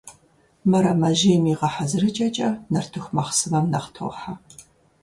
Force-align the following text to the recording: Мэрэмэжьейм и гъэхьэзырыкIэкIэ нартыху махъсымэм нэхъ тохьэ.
Мэрэмэжьейм 0.69 1.43
и 1.51 1.55
гъэхьэзырыкIэкIэ 1.59 2.49
нартыху 2.71 3.13
махъсымэм 3.15 3.65
нэхъ 3.71 3.89
тохьэ. 3.95 4.33